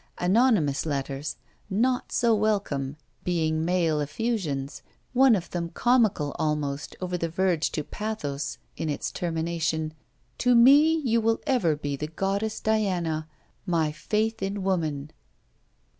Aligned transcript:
Anonymous 0.17 0.87
letters, 0.87 1.35
not 1.69 2.11
so 2.11 2.33
welcome, 2.33 2.97
being 3.23 3.63
male 3.63 3.99
effusions, 4.01 4.81
arrived 4.81 4.81
at 4.81 4.81
her 4.81 4.89
lodgings, 4.89 5.13
one 5.13 5.35
of 5.35 5.49
them 5.51 5.69
comical 5.75 6.35
almost 6.39 6.95
over 6.99 7.19
the 7.19 7.29
verge 7.29 7.71
to 7.73 7.83
pathos 7.83 8.57
in 8.75 8.89
its 8.89 9.11
termination: 9.11 9.93
'To 10.39 10.55
me 10.55 10.95
you 11.05 11.21
will 11.21 11.39
ever 11.45 11.75
be 11.75 11.95
the 11.95 12.07
Goddess 12.07 12.59
Diana 12.59 13.27
my 13.67 13.91
faith 13.91 14.41
in 14.41 14.63
woman!' 14.63 15.11